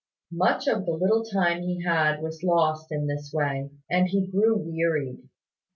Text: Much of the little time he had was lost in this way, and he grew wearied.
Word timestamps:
Much 0.31 0.65
of 0.65 0.87
the 0.87 0.93
little 0.93 1.23
time 1.23 1.61
he 1.61 1.83
had 1.83 2.23
was 2.23 2.41
lost 2.43 2.91
in 2.91 3.05
this 3.05 3.31
way, 3.31 3.69
and 3.87 4.07
he 4.07 4.25
grew 4.25 4.57
wearied. 4.57 5.29